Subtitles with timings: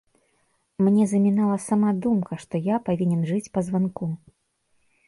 [0.85, 4.15] Мне замінала сама думка, што я павінен жыць па званку.